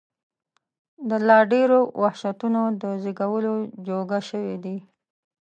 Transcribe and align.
د 1.09 1.11
لا 1.27 1.39
ډېرو 1.51 1.79
وحشتونو 2.01 2.61
د 2.81 2.83
زېږولو 3.03 3.53
جوګه 3.87 4.19
شوي 4.29 4.55
دي. 4.63 4.77